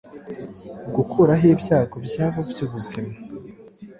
[0.95, 3.13] gukuraho ibyago byabo byubuzima